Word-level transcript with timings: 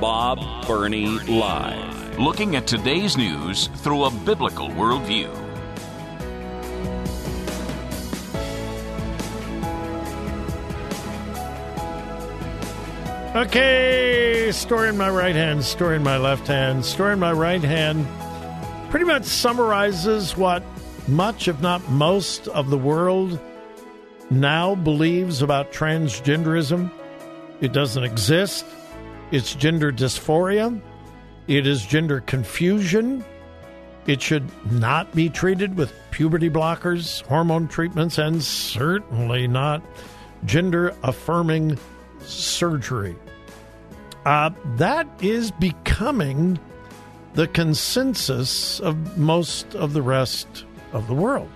Bob 0.00 0.66
Burney 0.66 1.06
Live. 1.06 2.18
Looking 2.18 2.56
at 2.56 2.66
today's 2.66 3.16
news 3.16 3.68
through 3.76 4.04
a 4.04 4.10
biblical 4.10 4.68
worldview. 4.68 5.30
Okay, 13.36 14.50
story 14.52 14.88
in 14.88 14.96
my 14.96 15.10
right 15.10 15.34
hand, 15.34 15.64
story 15.64 15.96
in 15.96 16.02
my 16.02 16.18
left 16.18 16.46
hand. 16.46 16.84
Story 16.84 17.14
in 17.14 17.18
my 17.18 17.32
right 17.32 17.62
hand 17.62 18.06
pretty 18.90 19.06
much 19.06 19.24
summarizes 19.24 20.36
what 20.36 20.62
much, 21.08 21.48
if 21.48 21.60
not 21.60 21.88
most, 21.90 22.48
of 22.48 22.70
the 22.70 22.78
world 22.78 23.38
now 24.30 24.74
believes 24.74 25.42
about 25.42 25.72
transgenderism. 25.72 26.90
It 27.60 27.72
doesn't 27.72 28.04
exist. 28.04 28.64
It's 29.34 29.52
gender 29.56 29.90
dysphoria. 29.90 30.80
It 31.48 31.66
is 31.66 31.84
gender 31.84 32.20
confusion. 32.20 33.24
It 34.06 34.22
should 34.22 34.48
not 34.70 35.12
be 35.12 35.28
treated 35.28 35.76
with 35.76 35.92
puberty 36.12 36.48
blockers, 36.48 37.22
hormone 37.22 37.66
treatments, 37.66 38.16
and 38.16 38.40
certainly 38.40 39.48
not 39.48 39.82
gender 40.44 40.94
affirming 41.02 41.76
surgery. 42.20 43.16
Uh, 44.24 44.50
that 44.76 45.08
is 45.20 45.50
becoming 45.50 46.56
the 47.32 47.48
consensus 47.48 48.78
of 48.78 49.18
most 49.18 49.74
of 49.74 49.94
the 49.94 50.02
rest 50.02 50.64
of 50.92 51.08
the 51.08 51.14
world. 51.14 51.50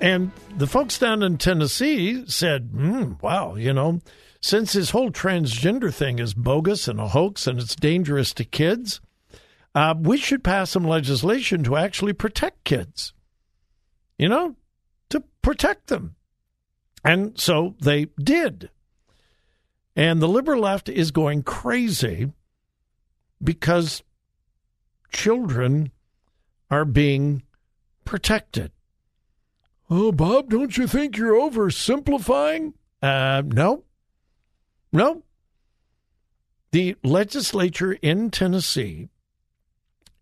And 0.00 0.32
the 0.56 0.66
folks 0.66 0.98
down 0.98 1.22
in 1.22 1.38
Tennessee 1.38 2.24
said, 2.26 2.72
mm, 2.72 3.22
wow, 3.22 3.54
you 3.54 3.72
know, 3.72 4.00
since 4.44 4.74
this 4.74 4.90
whole 4.90 5.10
transgender 5.10 5.92
thing 5.92 6.18
is 6.18 6.34
bogus 6.34 6.86
and 6.86 7.00
a 7.00 7.08
hoax 7.08 7.46
and 7.46 7.58
it's 7.58 7.74
dangerous 7.74 8.34
to 8.34 8.44
kids, 8.44 9.00
uh, 9.74 9.94
we 9.98 10.18
should 10.18 10.44
pass 10.44 10.68
some 10.68 10.86
legislation 10.86 11.64
to 11.64 11.76
actually 11.76 12.12
protect 12.12 12.62
kids, 12.62 13.14
you 14.18 14.28
know, 14.28 14.54
to 15.08 15.22
protect 15.40 15.86
them. 15.86 16.14
And 17.02 17.40
so 17.40 17.74
they 17.80 18.08
did. 18.22 18.68
And 19.96 20.20
the 20.20 20.28
liberal 20.28 20.60
left 20.60 20.90
is 20.90 21.10
going 21.10 21.42
crazy 21.42 22.30
because 23.42 24.02
children 25.10 25.90
are 26.70 26.84
being 26.84 27.44
protected. 28.04 28.72
Oh, 29.88 30.12
Bob, 30.12 30.50
don't 30.50 30.76
you 30.76 30.86
think 30.86 31.16
you're 31.16 31.32
oversimplifying? 31.32 32.74
Uh, 33.00 33.42
no. 33.46 33.84
No. 34.94 35.24
The 36.70 36.96
legislature 37.02 37.94
in 38.00 38.30
Tennessee 38.30 39.08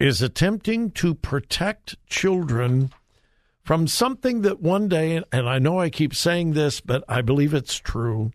is 0.01 0.23
attempting 0.23 0.91
to 0.93 1.15
protect 1.15 1.97
children 2.09 2.91
from 3.63 3.87
something 3.87 4.41
that 4.43 4.61
one 4.61 4.89
day, 4.89 5.23
and 5.31 5.49
I 5.49 5.59
know 5.59 5.79
I 5.79 5.91
keep 5.91 6.15
saying 6.15 6.55
this, 6.55 6.81
but 6.81 7.05
I 7.07 7.21
believe 7.21 7.55
it's 7.55 7.77
true 7.77 8.33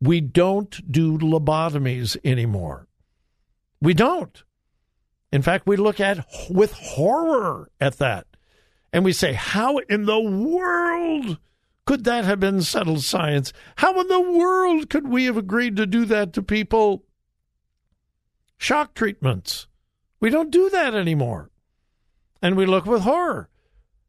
we 0.00 0.20
don't 0.20 0.90
do 0.90 1.16
lobotomies 1.16 2.16
anymore. 2.24 2.88
We 3.80 3.94
don't. 3.94 4.42
In 5.30 5.42
fact, 5.42 5.64
we 5.64 5.76
look 5.76 6.00
at 6.00 6.26
with 6.50 6.72
horror 6.72 7.70
at 7.80 7.98
that. 7.98 8.26
And 8.92 9.04
we 9.04 9.12
say, 9.12 9.32
how 9.32 9.78
in 9.78 10.06
the 10.06 10.20
world 10.20 11.38
could 11.84 12.04
that 12.04 12.24
have 12.24 12.40
been 12.40 12.62
settled 12.62 13.02
science? 13.02 13.52
How 13.76 14.00
in 14.00 14.08
the 14.08 14.20
world 14.20 14.88
could 14.88 15.08
we 15.08 15.24
have 15.24 15.36
agreed 15.36 15.76
to 15.76 15.86
do 15.86 16.04
that 16.04 16.32
to 16.34 16.42
people? 16.42 17.04
Shock 18.56 18.94
treatments. 18.94 19.66
We 20.20 20.30
don't 20.30 20.50
do 20.50 20.70
that 20.70 20.94
anymore. 20.94 21.50
And 22.40 22.56
we 22.56 22.66
look 22.66 22.86
with 22.86 23.02
horror. 23.02 23.48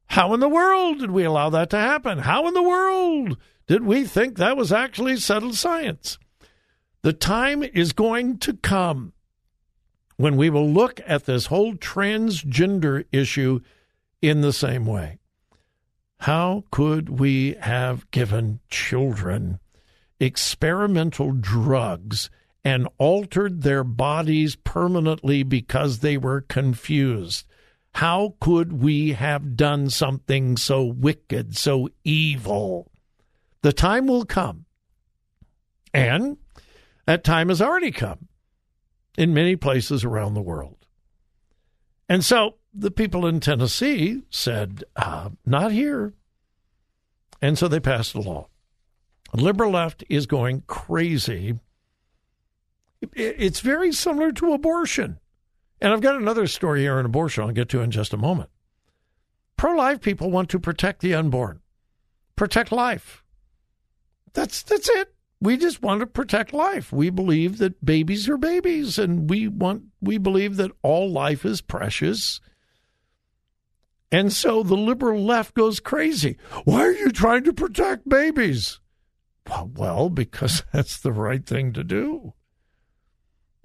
How 0.08 0.34
in 0.34 0.40
the 0.40 0.50
world 0.50 1.00
did 1.00 1.10
we 1.10 1.24
allow 1.24 1.50
that 1.50 1.72
to 1.72 1.78
happen? 1.78 2.20
How 2.20 2.48
in 2.48 2.54
the 2.54 2.62
world 2.62 3.38
did 3.66 3.84
we 3.84 4.04
think 4.04 4.38
that 4.38 4.58
was 4.58 4.72
actually 4.72 5.18
settled 5.18 5.56
science? 5.56 6.20
The 7.02 7.14
time 7.14 7.64
is 7.64 7.94
going 7.94 8.38
to 8.40 8.54
come 8.54 9.14
when 10.18 10.38
we 10.38 10.50
will 10.50 10.70
look 10.70 11.02
at 11.08 11.26
this 11.26 11.48
whole 11.48 11.74
transgender 11.74 13.06
issue 13.12 13.62
in 14.22 14.42
the 14.42 14.54
same 14.54 14.86
way. 14.86 15.20
How 16.24 16.64
could 16.72 17.20
we 17.20 17.56
have 17.60 18.10
given 18.12 18.62
children 18.70 19.60
experimental 20.22 21.34
drugs 21.34 22.30
and 22.64 22.88
altered 22.98 23.62
their 23.62 23.84
bodies 23.84 24.56
permanently 24.56 25.44
because 25.44 26.00
they 26.00 26.16
were 26.16 26.40
confused? 26.40 27.46
How 27.96 28.38
could 28.40 28.72
we 28.82 29.12
have 29.12 29.58
done 29.58 29.90
something 29.90 30.56
so 30.56 30.86
wicked, 30.86 31.58
so 31.58 31.90
evil? 32.06 32.90
The 33.62 33.74
time 33.74 34.08
will 34.08 34.24
come, 34.24 34.64
and 35.94 36.38
that 37.06 37.26
time 37.26 37.50
has 37.50 37.62
already 37.62 37.92
come 37.92 38.30
in 39.18 39.34
many 39.34 39.58
places 39.58 40.06
around 40.06 40.36
the 40.36 40.42
world. 40.42 40.88
And 42.08 42.24
so 42.24 42.60
the 42.74 42.92
people 42.92 43.26
in 43.26 43.40
Tennessee 43.40 44.24
said, 44.30 44.84
uh, 44.96 45.30
not 45.46 45.72
here. 45.72 46.14
And 47.42 47.58
so 47.58 47.68
they 47.68 47.80
passed 47.80 48.16
a 48.16 48.22
law. 48.22 48.48
Liberal 49.34 49.72
left 49.72 50.04
is 50.10 50.26
going 50.26 50.64
crazy. 50.68 51.60
It's 53.14 53.60
very 53.60 53.92
similar 53.92 54.32
to 54.34 54.54
abortion. 54.54 55.20
And 55.82 55.92
I've 55.92 56.02
got 56.02 56.16
another 56.16 56.48
story 56.48 56.82
here 56.82 56.98
on 56.98 57.06
abortion 57.06 57.44
I'll 57.44 57.52
get 57.52 57.70
to 57.70 57.82
in 57.82 57.92
just 57.92 58.14
a 58.14 58.18
moment. 58.18 58.50
Pro 59.58 59.76
life 59.76 60.02
people 60.02 60.32
want 60.32 60.50
to 60.50 60.60
protect 60.60 61.02
the 61.02 61.14
unborn, 61.14 61.62
protect 62.36 62.72
life. 62.72 63.24
That's 64.34 64.64
that's 64.64 64.90
it. 64.90 65.14
We 65.42 65.58
just 65.58 65.82
want 65.82 66.00
to 66.00 66.08
protect 66.08 66.54
life. 66.54 66.94
We 66.94 67.10
believe 67.10 67.58
that 67.58 67.84
babies 67.84 68.30
are 68.30 68.38
babies 68.38 68.98
and 68.98 69.30
we 69.30 69.48
want 69.48 69.84
we 70.02 70.18
believe 70.18 70.56
that 70.56 70.72
all 70.82 71.12
life 71.12 71.46
is 71.46 71.62
precious. 71.62 72.40
And 74.14 74.32
so 74.32 74.62
the 74.62 74.78
liberal 74.78 75.24
left 75.24 75.56
goes 75.56 75.80
crazy. 75.80 76.38
Why 76.66 76.82
are 76.82 76.92
you 76.92 77.10
trying 77.10 77.46
to 77.46 77.52
protect 77.52 78.08
babies? 78.08 78.80
Well, 79.76 80.12
because 80.12 80.64
that's 80.72 81.00
the 81.00 81.12
right 81.12 81.44
thing 81.44 81.74
to 81.74 81.84
do. 81.84 82.34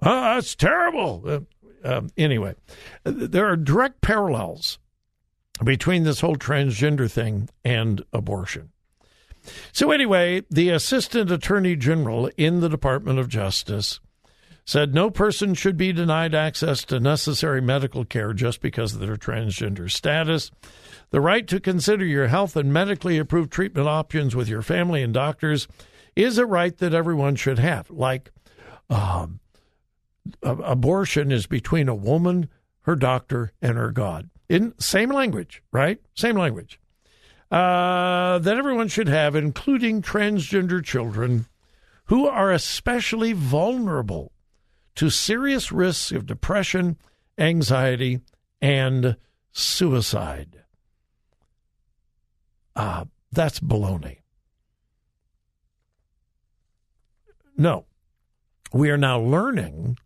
Oh, 0.01 0.21
that's 0.33 0.55
terrible. 0.55 1.23
Uh, 1.23 1.39
um, 1.83 2.09
anyway, 2.17 2.55
there 3.03 3.45
are 3.45 3.55
direct 3.55 4.01
parallels 4.01 4.79
between 5.63 6.03
this 6.03 6.21
whole 6.21 6.35
transgender 6.35 7.11
thing 7.11 7.49
and 7.63 8.03
abortion. 8.11 8.71
So, 9.71 9.91
anyway, 9.91 10.43
the 10.49 10.69
Assistant 10.69 11.29
Attorney 11.29 11.75
General 11.75 12.31
in 12.37 12.59
the 12.59 12.69
Department 12.69 13.19
of 13.19 13.29
Justice 13.29 13.99
said 14.69 14.93
no 14.93 15.09
person 15.09 15.55
should 15.55 15.77
be 15.77 15.91
denied 15.91 16.35
access 16.35 16.83
to 16.83 16.99
necessary 16.99 17.59
medical 17.59 18.05
care 18.05 18.33
just 18.33 18.61
because 18.61 18.93
of 18.93 18.99
their 18.99 19.15
transgender 19.15 19.89
status. 19.89 20.51
The 21.09 21.19
right 21.19 21.47
to 21.47 21.59
consider 21.59 22.05
your 22.05 22.27
health 22.27 22.55
and 22.55 22.71
medically 22.71 23.17
approved 23.17 23.51
treatment 23.51 23.87
options 23.87 24.35
with 24.35 24.47
your 24.47 24.61
family 24.61 25.01
and 25.01 25.11
doctors 25.11 25.67
is 26.15 26.37
a 26.37 26.45
right 26.45 26.77
that 26.77 26.93
everyone 26.93 27.35
should 27.35 27.57
have. 27.57 27.89
Like 27.89 28.29
um, 28.91 29.39
abortion 30.43 31.31
is 31.31 31.47
between 31.47 31.89
a 31.89 31.95
woman, 31.95 32.47
her 32.81 32.95
doctor, 32.95 33.53
and 33.63 33.75
her 33.75 33.89
God. 33.89 34.29
In 34.49 34.75
same 34.77 35.09
language, 35.09 35.63
right? 35.71 35.99
Same 36.13 36.37
language 36.37 36.79
uh, 37.49 38.37
that 38.37 38.57
everyone 38.57 38.87
should 38.87 39.07
have, 39.07 39.35
including 39.35 40.03
transgender 40.03 40.85
children 40.85 41.47
who 42.05 42.27
are 42.27 42.51
especially 42.51 43.33
vulnerable 43.33 44.31
to 44.99 45.09
serious 45.09 45.71
risks 45.71 46.11
of 46.11 46.25
depression, 46.25 46.97
anxiety, 47.37 48.19
and 48.61 49.15
suicide. 49.53 50.63
Uh, 52.75 53.05
That's 53.31 53.61
baloney. 53.61 54.17
No, 57.57 57.85
we 58.73 58.89
are 58.89 58.97
now 58.97 59.17
learning 59.21 59.97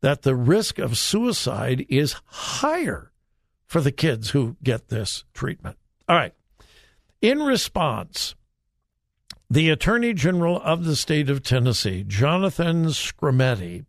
that 0.00 0.22
the 0.22 0.34
risk 0.34 0.80
of 0.80 0.98
suicide 0.98 1.86
is 1.88 2.16
higher 2.24 3.12
for 3.66 3.80
the 3.80 3.92
kids 3.92 4.30
who 4.30 4.56
get 4.64 4.88
this 4.88 5.22
treatment. 5.32 5.76
All 6.08 6.16
right. 6.16 6.34
In 7.22 7.40
response, 7.40 8.34
the 9.48 9.70
Attorney 9.70 10.12
General 10.12 10.60
of 10.60 10.84
the 10.84 10.96
state 10.96 11.30
of 11.30 11.44
Tennessee, 11.44 12.02
Jonathan 12.04 12.86
Skrmetti, 12.86 13.84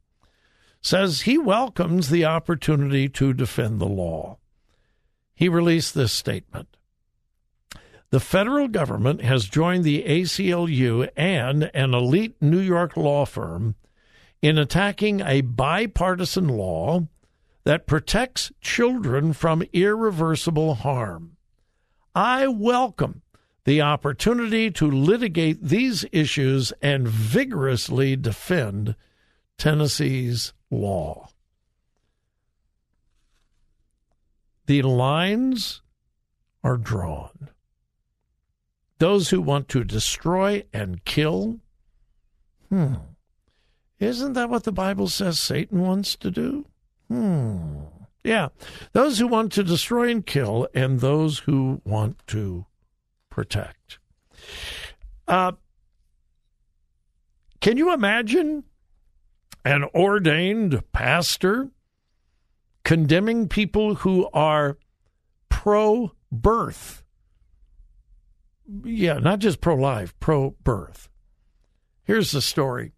says 0.85 1.21
he 1.21 1.35
welcomes 1.35 2.09
the 2.09 2.23
opportunity 2.23 3.09
to 3.09 3.33
defend 3.33 3.81
the 3.81 3.87
law. 3.87 4.37
He 5.33 5.49
released 5.49 5.95
this 5.95 6.13
statement. 6.13 6.77
The 8.11 8.19
federal 8.19 8.67
government 8.67 9.23
has 9.23 9.49
joined 9.49 9.83
the 9.83 10.03
ACLU 10.03 11.09
and 11.17 11.71
an 11.73 11.95
elite 11.95 12.35
New 12.39 12.59
York 12.59 12.95
law 12.95 13.25
firm 13.25 13.73
in 14.43 14.59
attacking 14.59 15.21
a 15.21 15.41
bipartisan 15.41 16.49
law 16.49 17.07
that 17.63 17.87
protects 17.87 18.51
children 18.61 19.33
from 19.33 19.63
irreversible 19.73 20.75
harm. 20.75 21.35
I 22.13 22.47
welcome 22.47 23.23
the 23.63 23.81
opportunity 23.81 24.69
to 24.69 24.85
litigate 24.89 25.63
these 25.63 26.05
issues 26.11 26.71
and 26.79 27.07
vigorously 27.07 28.15
defend 28.15 28.95
Tennessee's 29.57 30.53
law. 30.75 31.29
The 34.67 34.81
lines 34.81 35.81
are 36.63 36.77
drawn. 36.77 37.49
Those 38.97 39.29
who 39.29 39.41
want 39.41 39.67
to 39.69 39.83
destroy 39.83 40.63
and 40.73 41.03
kill, 41.05 41.59
hmm, 42.69 42.95
isn't 43.99 44.33
that 44.33 44.49
what 44.49 44.63
the 44.63 44.71
Bible 44.71 45.07
says 45.07 45.39
Satan 45.39 45.81
wants 45.81 46.15
to 46.15 46.31
do? 46.31 46.65
Hmm. 47.07 47.81
Yeah. 48.23 48.49
Those 48.93 49.19
who 49.19 49.27
want 49.27 49.51
to 49.53 49.63
destroy 49.63 50.09
and 50.09 50.25
kill, 50.25 50.67
and 50.73 50.99
those 50.99 51.39
who 51.39 51.81
want 51.85 52.17
to 52.27 52.65
protect. 53.29 53.99
Uh, 55.27 55.53
can 57.61 57.77
you 57.77 57.93
imagine 57.93 58.63
an 59.65 59.83
ordained 59.95 60.81
pastor 60.93 61.71
condemning 62.83 63.49
people 63.49 63.95
who 63.95 64.29
are 64.31 64.77
pro 65.49 66.11
birth? 66.31 67.03
Yeah, 68.83 69.15
not 69.15 69.39
just 69.39 69.59
pro 69.59 69.75
life, 69.75 70.17
pro 70.19 70.51
birth. 70.63 71.09
Here's 72.03 72.31
the 72.31 72.41
story 72.41 72.93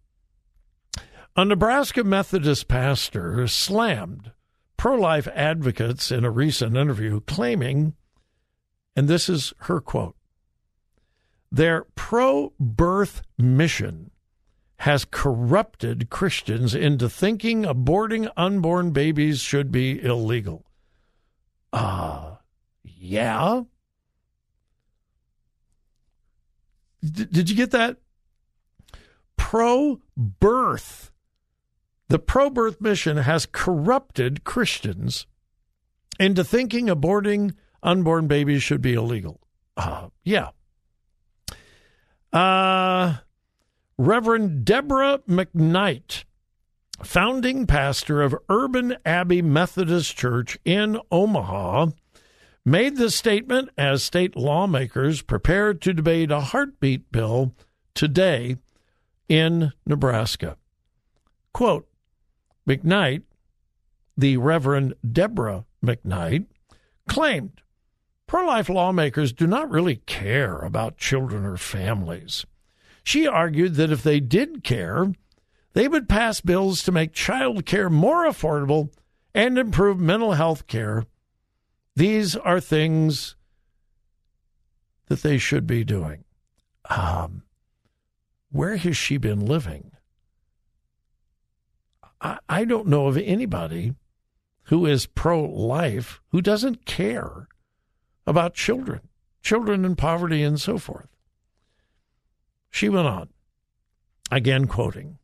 a 1.34 1.44
Nebraska 1.44 2.04
Methodist 2.04 2.68
pastor 2.68 3.46
slammed 3.48 4.32
pro 4.76 4.96
life 4.96 5.26
advocates 5.28 6.12
in 6.12 6.24
a 6.24 6.30
recent 6.30 6.76
interview, 6.76 7.20
claiming, 7.20 7.94
and 8.94 9.08
this 9.08 9.28
is 9.28 9.54
her 9.60 9.80
quote, 9.80 10.16
their 11.50 11.86
pro 11.94 12.52
birth 12.60 13.22
mission 13.38 14.10
has 14.78 15.04
corrupted 15.04 16.10
Christians 16.10 16.74
into 16.74 17.08
thinking 17.08 17.64
aborting 17.64 18.30
unborn 18.36 18.92
babies 18.92 19.40
should 19.40 19.72
be 19.72 20.00
illegal. 20.00 20.64
Uh, 21.72 22.36
yeah. 22.82 23.62
D- 27.02 27.26
did 27.30 27.50
you 27.50 27.56
get 27.56 27.70
that? 27.72 27.98
Pro 29.36 30.00
birth 30.16 31.10
the 32.08 32.18
pro 32.18 32.48
birth 32.50 32.80
mission 32.80 33.18
has 33.18 33.46
corrupted 33.46 34.42
Christians 34.44 35.26
into 36.18 36.42
thinking 36.42 36.86
aborting 36.86 37.54
unborn 37.82 38.26
babies 38.26 38.62
should 38.62 38.82
be 38.82 38.94
illegal. 38.94 39.40
Uh, 39.76 40.08
yeah. 40.24 40.48
Uh, 42.32 43.18
Reverend 44.00 44.64
Deborah 44.64 45.18
McKnight, 45.28 46.22
founding 47.02 47.66
pastor 47.66 48.22
of 48.22 48.36
Urban 48.48 48.96
Abbey 49.04 49.42
Methodist 49.42 50.16
Church 50.16 50.56
in 50.64 51.00
Omaha, 51.10 51.88
made 52.64 52.96
this 52.96 53.16
statement 53.16 53.70
as 53.76 54.04
state 54.04 54.36
lawmakers 54.36 55.22
prepared 55.22 55.82
to 55.82 55.92
debate 55.92 56.30
a 56.30 56.38
heartbeat 56.38 57.10
bill 57.10 57.56
today 57.92 58.58
in 59.28 59.72
Nebraska. 59.84 60.56
Quote, 61.52 61.88
McKnight, 62.68 63.22
the 64.16 64.36
Reverend 64.36 64.94
Deborah 65.10 65.64
McKnight, 65.84 66.46
claimed 67.08 67.62
pro 68.28 68.46
life 68.46 68.68
lawmakers 68.68 69.32
do 69.32 69.48
not 69.48 69.68
really 69.68 69.96
care 70.06 70.58
about 70.58 70.98
children 70.98 71.44
or 71.44 71.56
families. 71.56 72.46
She 73.08 73.26
argued 73.26 73.76
that 73.76 73.90
if 73.90 74.02
they 74.02 74.20
did 74.20 74.62
care, 74.62 75.10
they 75.72 75.88
would 75.88 76.10
pass 76.10 76.42
bills 76.42 76.82
to 76.82 76.92
make 76.92 77.14
child 77.14 77.64
care 77.64 77.88
more 77.88 78.26
affordable 78.26 78.92
and 79.32 79.56
improve 79.56 79.98
mental 79.98 80.32
health 80.32 80.66
care. 80.66 81.06
These 81.96 82.36
are 82.36 82.60
things 82.60 83.34
that 85.06 85.22
they 85.22 85.38
should 85.38 85.66
be 85.66 85.84
doing. 85.84 86.24
Um, 86.90 87.44
where 88.52 88.76
has 88.76 88.98
she 88.98 89.16
been 89.16 89.46
living? 89.46 89.92
I, 92.20 92.40
I 92.46 92.66
don't 92.66 92.88
know 92.88 93.06
of 93.06 93.16
anybody 93.16 93.94
who 94.64 94.84
is 94.84 95.06
pro 95.06 95.42
life 95.42 96.20
who 96.28 96.42
doesn't 96.42 96.84
care 96.84 97.48
about 98.26 98.52
children, 98.52 99.00
children 99.40 99.86
in 99.86 99.96
poverty, 99.96 100.42
and 100.42 100.60
so 100.60 100.76
forth. 100.76 101.08
She 102.70 102.88
went 102.88 103.06
on, 103.06 103.28
again 104.30 104.66
quoting 104.66 105.18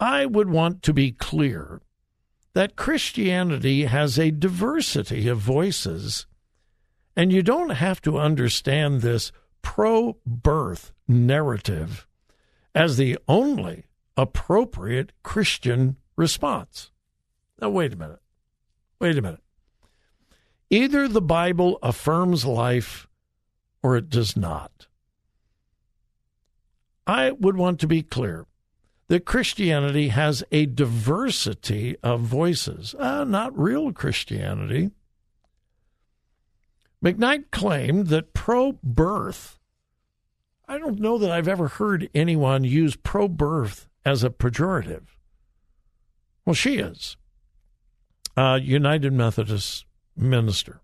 I 0.00 0.26
would 0.26 0.48
want 0.48 0.82
to 0.84 0.92
be 0.92 1.10
clear 1.10 1.80
that 2.54 2.76
Christianity 2.76 3.84
has 3.84 4.18
a 4.18 4.30
diversity 4.30 5.28
of 5.28 5.38
voices, 5.38 6.26
and 7.16 7.32
you 7.32 7.42
don't 7.42 7.70
have 7.70 8.00
to 8.02 8.18
understand 8.18 9.00
this 9.00 9.32
pro 9.62 10.16
birth 10.24 10.92
narrative 11.06 12.06
as 12.74 12.96
the 12.96 13.18
only 13.26 13.84
appropriate 14.16 15.12
Christian 15.22 15.96
response. 16.16 16.90
Now, 17.60 17.70
wait 17.70 17.92
a 17.92 17.96
minute. 17.96 18.20
Wait 19.00 19.18
a 19.18 19.22
minute. 19.22 19.42
Either 20.70 21.08
the 21.08 21.22
Bible 21.22 21.78
affirms 21.82 22.44
life 22.44 23.08
or 23.82 23.96
it 23.96 24.10
does 24.10 24.36
not. 24.36 24.87
I 27.08 27.30
would 27.30 27.56
want 27.56 27.80
to 27.80 27.86
be 27.86 28.02
clear 28.02 28.44
that 29.08 29.24
Christianity 29.24 30.08
has 30.08 30.44
a 30.52 30.66
diversity 30.66 31.96
of 32.02 32.20
voices, 32.20 32.94
uh, 32.98 33.24
not 33.24 33.58
real 33.58 33.90
Christianity. 33.92 34.90
McKnight 37.02 37.50
claimed 37.50 38.08
that 38.08 38.34
pro 38.34 38.72
birth, 38.82 39.58
I 40.68 40.76
don't 40.76 41.00
know 41.00 41.16
that 41.16 41.30
I've 41.30 41.48
ever 41.48 41.68
heard 41.68 42.10
anyone 42.14 42.64
use 42.64 42.94
pro 42.94 43.26
birth 43.26 43.88
as 44.04 44.22
a 44.22 44.28
pejorative. 44.28 45.04
Well, 46.44 46.54
she 46.54 46.76
is. 46.76 47.16
A 48.36 48.58
United 48.60 49.14
Methodist 49.14 49.86
minister. 50.14 50.82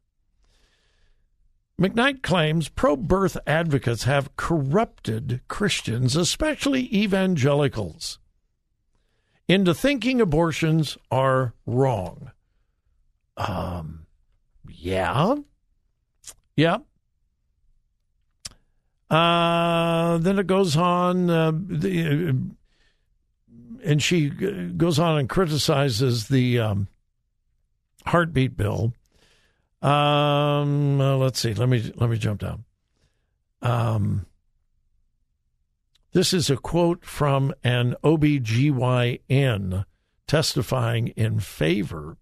McKnight 1.80 2.22
claims 2.22 2.68
pro 2.68 2.96
birth 2.96 3.36
advocates 3.46 4.04
have 4.04 4.36
corrupted 4.36 5.40
Christians, 5.48 6.14
especially 6.14 6.82
evangelicals, 6.94 8.18
into 9.48 9.74
thinking 9.74 10.20
abortions 10.20 10.96
are 11.10 11.54
wrong. 11.66 12.30
Um, 13.36 14.06
yeah. 14.68 15.34
Yeah. 16.56 16.78
Uh, 19.10 20.18
then 20.18 20.38
it 20.38 20.46
goes 20.46 20.76
on. 20.76 21.28
Uh, 21.28 21.52
the, 21.52 22.36
and 23.84 24.02
she 24.02 24.30
goes 24.30 24.98
on 24.98 25.18
and 25.18 25.28
criticizes 25.28 26.28
the 26.28 26.58
um, 26.58 26.88
heartbeat 28.06 28.56
bill. 28.56 28.92
Um, 29.84 30.98
uh, 30.98 31.16
let's 31.18 31.38
see. 31.38 31.52
Let 31.52 31.68
me 31.68 31.92
let 31.96 32.08
me 32.08 32.16
jump 32.16 32.40
down. 32.40 32.64
Um, 33.60 34.24
this 36.12 36.32
is 36.32 36.48
a 36.48 36.56
quote 36.56 37.04
from 37.04 37.52
an 37.62 37.94
OBGYN 38.02 39.84
testifying 40.26 41.08
in 41.08 41.38
favor 41.38 42.16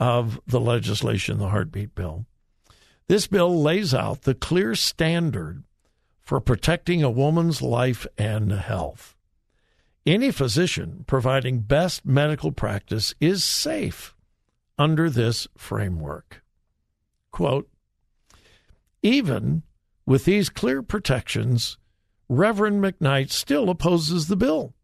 of 0.00 0.40
the 0.48 0.58
legislation, 0.58 1.38
the 1.38 1.50
heartbeat 1.50 1.94
bill. 1.94 2.26
This 3.06 3.28
bill 3.28 3.62
lays 3.62 3.94
out 3.94 4.22
the 4.22 4.34
clear 4.34 4.74
standard 4.74 5.62
for 6.20 6.40
protecting 6.40 7.04
a 7.04 7.10
woman's 7.10 7.62
life 7.62 8.04
and 8.18 8.50
health. 8.50 9.14
Any 10.04 10.32
physician 10.32 11.04
providing 11.06 11.60
best 11.60 12.04
medical 12.04 12.50
practice 12.50 13.14
is 13.20 13.44
safe 13.44 14.16
under 14.76 15.08
this 15.08 15.46
framework. 15.56 16.42
Quote 17.32 17.68
Even 19.02 19.62
with 20.06 20.24
these 20.24 20.48
clear 20.48 20.82
protections, 20.82 21.78
Reverend 22.28 22.82
McKnight 22.82 23.30
still 23.30 23.68
opposes 23.68 24.28
the 24.28 24.36
bill. 24.36 24.74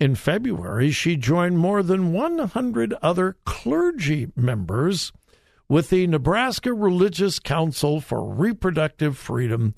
In 0.00 0.14
February, 0.16 0.90
she 0.90 1.16
joined 1.16 1.58
more 1.58 1.82
than 1.82 2.12
100 2.12 2.94
other 2.94 3.36
clergy 3.44 4.28
members 4.34 5.12
with 5.68 5.90
the 5.90 6.06
Nebraska 6.06 6.74
Religious 6.74 7.38
Council 7.38 8.00
for 8.00 8.24
Reproductive 8.24 9.16
Freedom 9.16 9.74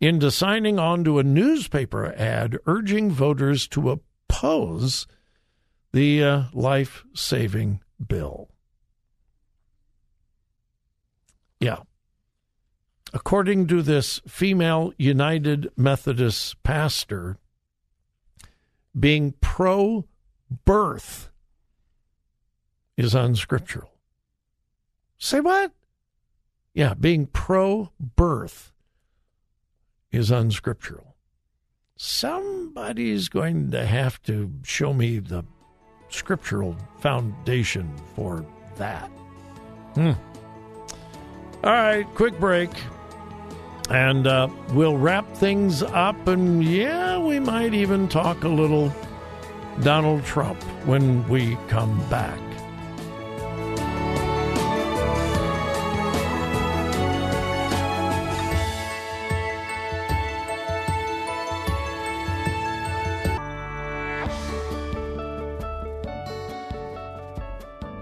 into 0.00 0.30
signing 0.30 0.78
on 0.78 1.04
to 1.04 1.18
a 1.18 1.24
newspaper 1.24 2.14
ad 2.16 2.58
urging 2.66 3.10
voters 3.10 3.68
to 3.68 3.90
oppose 3.90 5.06
the 5.92 6.22
uh, 6.22 6.42
life 6.52 7.04
saving 7.14 7.80
bill. 8.04 8.48
Yeah. 11.60 11.78
According 13.12 13.66
to 13.68 13.82
this 13.82 14.20
female 14.28 14.92
United 14.98 15.70
Methodist 15.76 16.62
pastor, 16.62 17.38
being 18.98 19.34
pro 19.40 20.04
birth 20.64 21.30
is 22.96 23.14
unscriptural. 23.14 23.90
Say 25.18 25.40
what? 25.40 25.72
Yeah, 26.74 26.94
being 26.94 27.26
pro 27.26 27.90
birth 27.98 28.72
is 30.12 30.30
unscriptural. 30.30 31.16
Somebody's 31.96 33.28
going 33.28 33.70
to 33.72 33.84
have 33.84 34.22
to 34.22 34.52
show 34.62 34.92
me 34.92 35.18
the 35.18 35.44
scriptural 36.08 36.76
foundation 37.00 37.90
for 38.14 38.44
that. 38.76 39.08
Hmm. 39.94 40.12
All 41.64 41.72
right, 41.72 42.06
quick 42.14 42.38
break. 42.38 42.70
And 43.90 44.26
uh, 44.26 44.48
we'll 44.72 44.96
wrap 44.96 45.26
things 45.36 45.82
up. 45.82 46.28
And 46.28 46.62
yeah, 46.62 47.18
we 47.18 47.40
might 47.40 47.74
even 47.74 48.06
talk 48.08 48.44
a 48.44 48.48
little 48.48 48.92
Donald 49.82 50.24
Trump 50.24 50.62
when 50.86 51.26
we 51.28 51.56
come 51.68 51.98
back. 52.08 52.47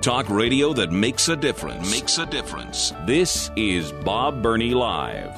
Talk 0.07 0.31
radio 0.31 0.73
that 0.75 0.93
makes 0.93 1.29
a 1.29 1.35
difference. 1.35 1.91
Makes 1.91 2.19
a 2.19 2.27
difference. 2.27 2.93
This 3.07 3.51
is 3.57 3.91
Bob 3.91 4.41
Burney 4.41 4.71
Live. 4.71 5.37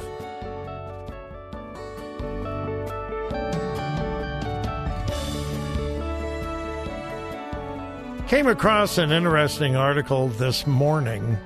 Came 8.29 8.47
across 8.47 8.99
an 8.99 9.11
interesting 9.11 9.75
article 9.75 10.29
this 10.29 10.67
morning 10.67 11.39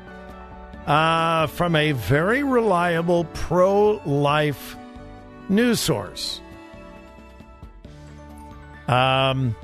uh, 0.88 1.46
from 1.46 1.76
a 1.76 1.92
very 1.92 2.42
reliable 2.42 3.26
pro 3.34 4.00
life 4.04 4.74
news 5.48 5.78
source. 5.78 6.40
Um, 8.88 9.54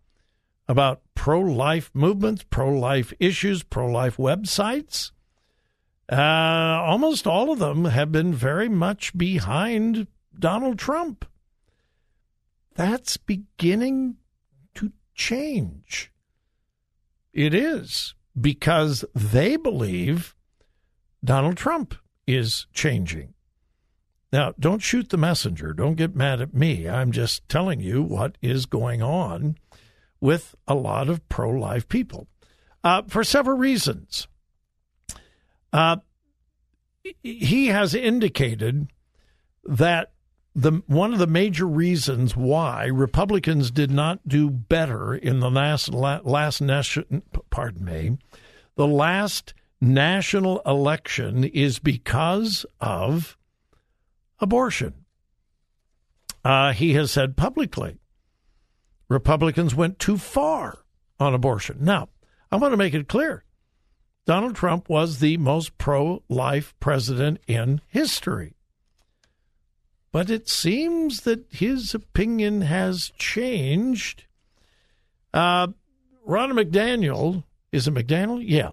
about 0.68 1.00
pro 1.14 1.40
life 1.40 1.90
movements, 1.94 2.44
pro 2.50 2.68
life 2.68 3.14
issues, 3.18 3.62
pro 3.62 3.90
life 3.90 4.18
websites, 4.18 5.12
uh, 6.12 6.16
almost 6.16 7.26
all 7.26 7.50
of 7.50 7.58
them 7.58 7.86
have 7.86 8.12
been 8.12 8.34
very 8.34 8.68
much 8.68 9.16
behind 9.16 10.06
Donald 10.38 10.78
Trump. 10.78 11.25
That's 12.75 13.16
beginning 13.16 14.16
to 14.76 14.92
change. 15.14 16.12
It 17.33 17.54
is 17.54 18.14
because 18.40 19.04
they 19.14 19.57
believe 19.57 20.35
Donald 21.25 21.57
Trump 21.57 21.95
is 22.26 22.66
changing. 22.73 23.35
Now, 24.33 24.52
don't 24.59 24.83
shoot 24.83 25.09
the 25.09 25.16
messenger. 25.16 25.73
Don't 25.73 25.95
get 25.95 26.14
mad 26.14 26.40
at 26.40 26.54
me. 26.54 26.88
I'm 26.88 27.12
just 27.12 27.49
telling 27.49 27.80
you 27.80 28.02
what 28.02 28.37
is 28.42 28.66
going 28.66 29.02
on 29.02 29.57
with 30.21 30.54
a 30.66 30.75
lot 30.75 31.09
of 31.09 31.26
pro 31.28 31.50
life 31.50 31.88
people 31.88 32.28
uh, 32.85 33.02
for 33.09 33.25
several 33.25 33.57
reasons. 33.57 34.28
Uh, 35.73 35.97
he 37.23 37.68
has 37.68 37.95
indicated 37.95 38.88
that 39.64 40.12
the 40.58 40.82
one 40.88 41.12
of 41.12 41.20
the 41.20 41.26
major 41.28 41.66
reasons 41.66 42.34
why 42.34 42.86
Republicans 42.86 43.70
did 43.70 43.92
not 43.92 44.26
do 44.26 44.50
better 44.50 45.14
in 45.14 45.38
the 45.38 45.50
last 45.50 45.92
last 45.94 46.60
nation, 46.60 47.22
pardon 47.48 47.84
me, 47.84 48.18
the 48.74 48.86
last 48.86 49.54
national 49.80 50.60
election 50.66 51.44
is 51.44 51.78
because 51.78 52.66
of 52.80 53.38
abortion. 54.40 55.04
Uh, 56.44 56.72
he 56.72 56.94
has 56.94 57.12
said 57.12 57.36
publicly 57.36 57.96
Republicans 59.08 59.76
went 59.76 60.00
too 60.00 60.18
far 60.18 60.80
on 61.20 61.34
abortion. 61.34 61.76
Now, 61.80 62.08
I 62.50 62.56
want 62.56 62.72
to 62.72 62.76
make 62.76 62.94
it 62.94 63.06
clear 63.06 63.44
Donald 64.26 64.56
Trump 64.56 64.88
was 64.88 65.20
the 65.20 65.36
most 65.36 65.78
pro 65.78 66.24
life 66.28 66.74
president 66.80 67.38
in 67.46 67.80
history 67.86 68.57
but 70.12 70.30
it 70.30 70.48
seems 70.48 71.22
that 71.22 71.44
his 71.50 71.94
opinion 71.94 72.62
has 72.62 73.12
changed. 73.18 74.24
Uh, 75.34 75.68
McDaniel, 76.26 77.44
is 77.72 77.86
it 77.86 77.94
McDaniel? 77.94 78.42
Yeah. 78.42 78.70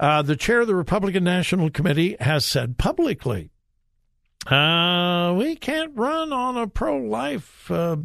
Uh, 0.00 0.22
the 0.22 0.36
chair 0.36 0.60
of 0.60 0.66
the 0.66 0.74
Republican 0.74 1.24
National 1.24 1.70
Committee 1.70 2.16
has 2.20 2.44
said 2.44 2.78
publicly, 2.78 3.50
uh, 4.46 5.34
we 5.36 5.54
can't 5.54 5.92
run 5.94 6.32
on 6.32 6.56
a 6.56 6.66
pro 6.66 6.96
life 6.96 7.70
uh, 7.70 7.96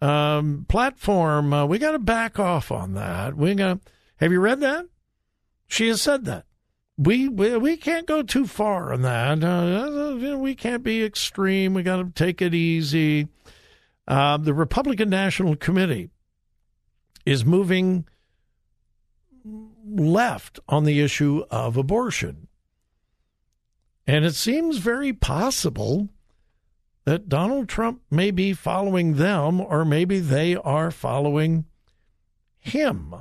um, 0.00 0.64
platform. 0.68 1.52
Uh, 1.52 1.66
we 1.66 1.78
got 1.78 1.92
to 1.92 1.98
back 1.98 2.38
off 2.38 2.72
on 2.72 2.94
that. 2.94 3.36
We 3.36 3.54
got. 3.54 3.80
Have 4.16 4.32
you 4.32 4.40
read 4.40 4.60
that? 4.60 4.86
She 5.66 5.88
has 5.88 6.00
said 6.00 6.24
that 6.24 6.46
we, 6.98 7.28
we 7.28 7.56
we 7.56 7.76
can't 7.76 8.06
go 8.06 8.22
too 8.22 8.46
far 8.46 8.92
on 8.92 9.02
that. 9.02 9.42
Uh, 9.44 10.36
we 10.36 10.54
can't 10.56 10.82
be 10.82 11.04
extreme. 11.04 11.72
We 11.72 11.84
got 11.84 11.96
to 11.96 12.10
take 12.10 12.42
it 12.42 12.54
easy. 12.54 13.28
Uh, 14.06 14.36
the 14.36 14.52
Republican 14.52 15.08
National 15.08 15.54
Committee 15.54 16.10
is 17.24 17.44
moving 17.44 18.06
left 19.86 20.58
on 20.68 20.84
the 20.84 21.00
issue 21.00 21.44
of 21.50 21.76
abortion. 21.76 22.48
And 24.06 24.24
it 24.24 24.34
seems 24.34 24.78
very 24.78 25.12
possible 25.12 26.08
that 27.04 27.28
Donald 27.28 27.68
Trump 27.68 28.00
may 28.10 28.30
be 28.30 28.52
following 28.52 29.14
them, 29.14 29.60
or 29.60 29.84
maybe 29.84 30.18
they 30.18 30.56
are 30.56 30.90
following 30.90 31.66
him. 32.58 33.14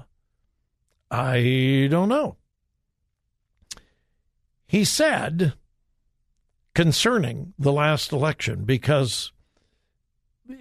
I 1.11 1.87
don't 1.91 2.09
know. 2.09 2.37
He 4.67 4.83
said 4.83 5.53
concerning 6.75 7.53
the 7.57 7.71
last 7.71 8.11
election, 8.11 8.65
because 8.65 9.31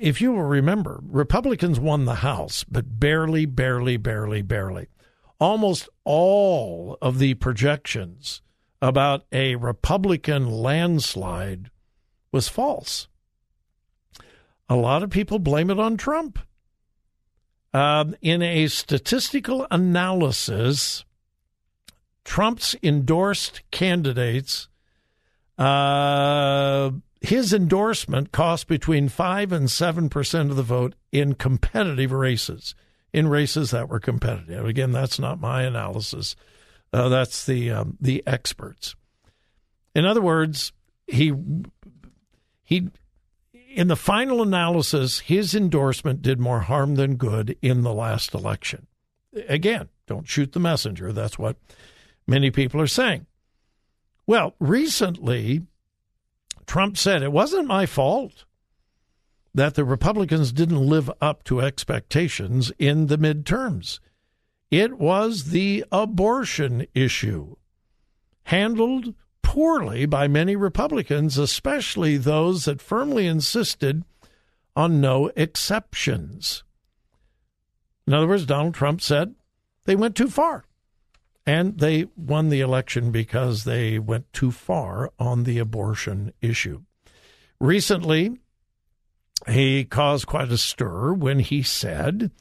if 0.00 0.20
you 0.20 0.32
will 0.32 0.42
remember, 0.42 1.00
Republicans 1.02 1.78
won 1.78 2.04
the 2.04 2.16
House, 2.16 2.64
but 2.64 2.98
barely, 2.98 3.46
barely, 3.46 3.96
barely, 3.96 4.42
barely. 4.42 4.86
Almost 5.38 5.88
all 6.04 6.96
of 7.02 7.18
the 7.18 7.34
projections 7.34 8.42
about 8.80 9.24
a 9.32 9.56
Republican 9.56 10.48
landslide 10.48 11.70
was 12.32 12.48
false. 12.48 13.08
A 14.68 14.76
lot 14.76 15.02
of 15.02 15.10
people 15.10 15.38
blame 15.38 15.70
it 15.70 15.78
on 15.78 15.96
Trump. 15.96 16.38
Um, 17.72 18.16
in 18.22 18.42
a 18.42 18.68
statistical 18.68 19.66
analysis, 19.70 21.04
Trump's 22.26 22.74
endorsed 22.82 23.62
candidates, 23.70 24.68
uh, 25.58 26.90
his 27.20 27.52
endorsement 27.52 28.32
cost 28.32 28.66
between 28.66 29.08
5 29.08 29.52
and 29.52 29.68
7% 29.68 30.50
of 30.50 30.56
the 30.56 30.62
vote 30.64 30.96
in 31.12 31.36
competitive 31.36 32.10
races, 32.10 32.74
in 33.12 33.28
races 33.28 33.70
that 33.70 33.88
were 33.88 34.00
competitive. 34.00 34.66
Again, 34.66 34.90
that's 34.90 35.20
not 35.20 35.40
my 35.40 35.62
analysis. 35.62 36.34
Uh, 36.92 37.08
that's 37.08 37.46
the 37.46 37.70
um, 37.70 37.96
the 38.00 38.24
experts. 38.26 38.96
In 39.94 40.04
other 40.04 40.20
words, 40.20 40.72
he 41.06 41.32
he 42.64 42.88
in 43.70 43.86
the 43.86 43.96
final 43.96 44.42
analysis, 44.42 45.20
his 45.20 45.54
endorsement 45.54 46.22
did 46.22 46.40
more 46.40 46.60
harm 46.60 46.96
than 46.96 47.16
good 47.16 47.56
in 47.62 47.82
the 47.82 47.94
last 47.94 48.34
election. 48.34 48.88
Again, 49.48 49.90
don't 50.08 50.28
shoot 50.28 50.52
the 50.52 50.60
messenger. 50.60 51.12
That's 51.12 51.38
what 51.38 51.56
many 52.26 52.50
people 52.50 52.80
are 52.80 52.86
saying. 52.86 53.26
Well, 54.26 54.54
recently, 54.58 55.62
Trump 56.66 56.98
said 56.98 57.22
it 57.22 57.32
wasn't 57.32 57.68
my 57.68 57.86
fault 57.86 58.44
that 59.54 59.74
the 59.74 59.84
Republicans 59.84 60.52
didn't 60.52 60.86
live 60.86 61.10
up 61.20 61.42
to 61.44 61.60
expectations 61.60 62.70
in 62.78 63.06
the 63.06 63.16
midterms. 63.16 64.00
It 64.70 64.98
was 64.98 65.44
the 65.44 65.84
abortion 65.92 66.86
issue, 66.94 67.56
handled 68.44 69.14
poorly 69.42 70.04
by 70.04 70.28
many 70.28 70.56
Republicans, 70.56 71.38
especially 71.38 72.16
those 72.16 72.64
that 72.66 72.82
firmly 72.82 73.26
insisted 73.26 74.04
on 74.74 75.00
no 75.00 75.30
exceptions. 75.36 76.64
In 78.06 78.12
other 78.12 78.26
words, 78.26 78.44
Donald 78.44 78.74
Trump 78.74 79.00
said 79.00 79.34
they 79.84 79.96
went 79.96 80.16
too 80.16 80.28
far. 80.28 80.64
And 81.46 81.78
they 81.78 82.06
won 82.16 82.48
the 82.48 82.60
election 82.60 83.12
because 83.12 83.64
they 83.64 83.98
went 83.98 84.32
too 84.32 84.50
far 84.50 85.12
on 85.18 85.44
the 85.44 85.58
abortion 85.58 86.32
issue. 86.40 86.82
Recently, 87.60 88.38
he 89.48 89.84
caused 89.84 90.26
quite 90.26 90.50
a 90.50 90.58
stir 90.58 91.12
when 91.12 91.38
he 91.38 91.62
said 91.62 92.32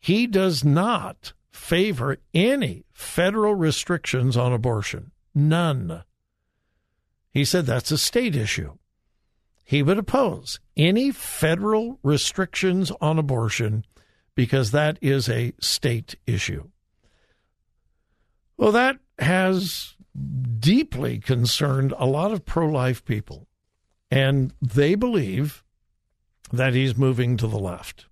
he 0.00 0.26
does 0.26 0.64
not 0.64 1.32
favor 1.52 2.18
any 2.34 2.84
federal 2.92 3.54
restrictions 3.54 4.36
on 4.36 4.52
abortion. 4.52 5.12
None. 5.34 6.02
He 7.30 7.44
said 7.44 7.66
that's 7.66 7.90
a 7.90 7.98
state 7.98 8.34
issue. 8.34 8.74
He 9.64 9.82
would 9.82 9.98
oppose 9.98 10.58
any 10.76 11.10
federal 11.10 11.98
restrictions 12.02 12.90
on 13.00 13.18
abortion 13.18 13.84
because 14.34 14.70
that 14.70 14.98
is 15.02 15.28
a 15.28 15.52
state 15.60 16.16
issue. 16.26 16.68
Well, 18.58 18.72
that 18.72 18.98
has 19.20 19.94
deeply 20.58 21.18
concerned 21.20 21.94
a 21.96 22.06
lot 22.06 22.32
of 22.32 22.44
pro 22.44 22.66
life 22.66 23.04
people, 23.04 23.46
and 24.10 24.52
they 24.60 24.96
believe 24.96 25.64
that 26.52 26.74
he's 26.74 26.96
moving 26.96 27.36
to 27.36 27.46
the 27.46 27.58
left. 27.58 28.06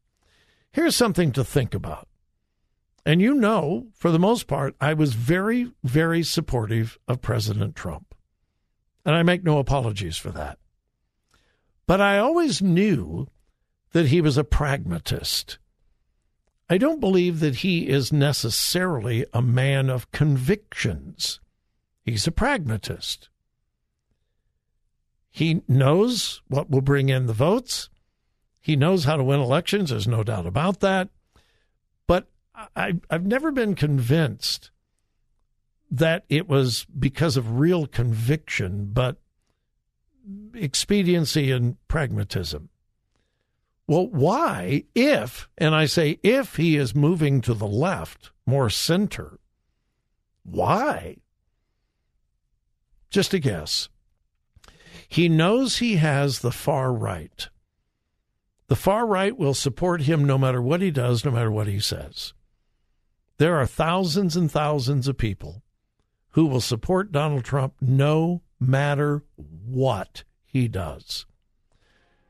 Here's 0.73 0.95
something 0.95 1.33
to 1.33 1.45
think 1.45 1.75
about. 1.75 2.09
And 3.05 3.21
you 3.21 3.35
know, 3.35 3.89
for 3.95 4.11
the 4.11 4.19
most 4.19 4.47
part, 4.47 4.77
I 4.81 4.95
was 4.95 5.15
very, 5.15 5.73
very 5.83 6.23
supportive 6.23 6.99
of 7.09 7.23
President 7.23 7.75
Trump. 7.75 8.15
And 9.05 9.15
I 9.15 9.23
make 9.23 9.45
no 9.45 9.59
apologies 9.59 10.17
for 10.17 10.31
that. 10.33 10.59
But 11.87 12.01
I 12.01 12.19
always 12.19 12.61
knew 12.61 13.29
that 13.93 14.09
he 14.09 14.21
was 14.21 14.37
a 14.37 14.45
pragmatist. 14.45 15.59
I 16.69 16.79
don't 16.79 17.01
believe 17.01 17.41
that 17.41 17.57
he 17.57 17.89
is 17.89 18.13
necessarily 18.13 19.25
a 19.33 19.41
man 19.41 19.89
of 19.89 20.11
convictions. 20.11 21.41
He's 22.05 22.27
a 22.27 22.33
pragmatist. 22.33 23.29
He 25.31 25.63
knows 25.69 26.43
what 26.49 26.71
will 26.71 26.81
bring 26.81 27.09
in 27.09 27.27
the 27.27 27.33
votes. 27.33 27.89
He 28.61 28.75
knows 28.75 29.05
how 29.05 29.17
to 29.17 29.23
win 29.23 29.39
elections. 29.39 29.91
There's 29.91 30.09
no 30.09 30.25
doubt 30.25 30.47
about 30.47 30.81
that. 30.81 31.09
But 32.07 32.27
I, 32.75 32.95
I've 33.11 33.27
never 33.27 33.53
been 33.53 33.75
convinced 33.75 34.71
that 35.91 36.25
it 36.29 36.49
was 36.49 36.85
because 36.99 37.37
of 37.37 37.61
real 37.61 37.87
conviction, 37.87 38.91
but 38.93 39.19
expediency 40.55 41.53
and 41.53 41.77
pragmatism. 41.87 42.71
Well, 43.89 44.09
why, 44.09 44.85
if, 44.95 45.49
and 45.57 45.75
I 45.75 45.87
say 45.87 46.19
if 46.23 46.57
he 46.57 46.77
is 46.77 46.95
moving 46.95 47.41
to 47.43 47.55
the 47.55 47.69
left, 47.69 48.31
more 48.45 48.69
center, 48.69 49.39
why? 50.43 51.19
Just 53.11 53.33
a 53.33 53.39
guess. 53.39 53.89
He 55.09 55.29
knows 55.29 55.79
he 55.79 55.97
has 55.97 56.41
the 56.41 56.51
far 56.51 56.93
right. 56.93 57.49
The 58.67 58.77
far 58.77 59.07
right 59.07 59.37
will 59.37 59.55
support 59.55 60.03
him 60.03 60.25
no 60.25 60.37
matter 60.37 60.61
what 60.61 60.81
he 60.81 60.91
does, 60.91 61.25
no 61.25 61.31
matter 61.31 61.51
what 61.51 61.69
he 61.69 61.79
says. 61.79 62.33
There 63.39 63.57
are 63.57 63.67
thousands 63.67 64.37
and 64.37 64.51
thousands 64.51 65.07
of 65.07 65.19
people 65.19 65.63
who 66.31 66.47
will 66.47 66.61
support 66.61 67.13
Donald 67.13 67.45
Trump 67.45 67.75
no 67.81 68.43
matter 68.59 69.23
what 69.37 70.25
he 70.45 70.67
does. 70.67 71.27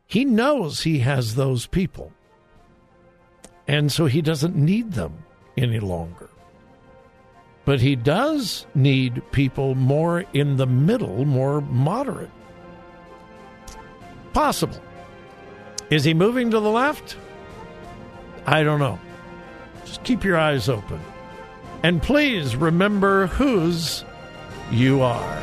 He 0.06 0.24
knows 0.24 0.82
he 0.82 1.00
has 1.00 1.34
those 1.34 1.66
people. 1.66 2.12
And 3.66 3.90
so 3.90 4.06
he 4.06 4.22
doesn't 4.22 4.54
need 4.54 4.92
them 4.92 5.24
any 5.56 5.80
longer. 5.80 6.30
But 7.64 7.80
he 7.80 7.96
does 7.96 8.66
need 8.74 9.22
people 9.32 9.74
more 9.74 10.24
in 10.32 10.56
the 10.56 10.66
middle, 10.66 11.24
more 11.24 11.60
moderate. 11.60 12.30
Possible. 14.32 14.80
Is 15.90 16.04
he 16.04 16.14
moving 16.14 16.50
to 16.52 16.60
the 16.60 16.70
left? 16.70 17.16
I 18.46 18.62
don't 18.62 18.78
know. 18.78 19.00
Just 19.84 20.04
keep 20.04 20.22
your 20.22 20.36
eyes 20.36 20.68
open. 20.68 21.00
And 21.82 22.00
please 22.00 22.54
remember 22.54 23.26
whose 23.26 24.04
you 24.70 25.02
are. 25.02 25.42